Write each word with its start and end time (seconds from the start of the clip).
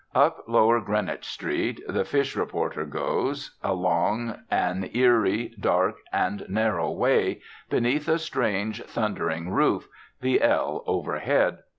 Up 0.15 0.45
lower 0.47 0.81
Greenwich 0.81 1.25
Street 1.27 1.79
the 1.87 2.03
fish 2.03 2.35
reporter 2.35 2.85
goes, 2.85 3.55
along 3.63 4.39
an 4.49 4.89
eerie, 4.95 5.53
dark, 5.59 5.97
and 6.11 6.43
narrow 6.49 6.89
way, 6.89 7.39
beneath 7.69 8.07
a 8.09 8.17
strange, 8.17 8.83
thundering 8.85 9.51
roof, 9.51 9.87
the 10.19 10.41
"L" 10.41 10.83
overhead. 10.87 11.59